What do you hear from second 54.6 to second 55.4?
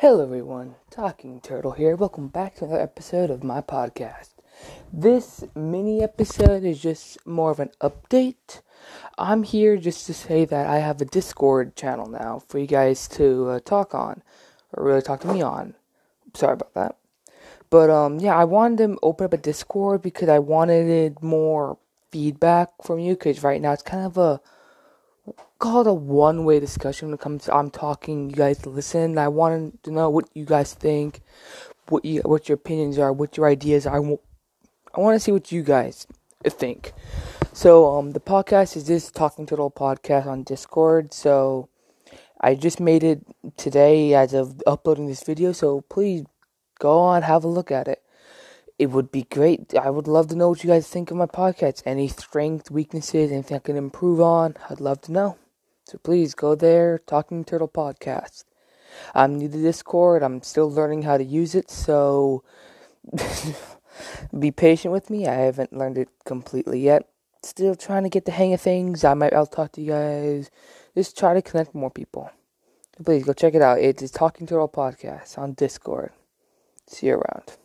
I'd love to know.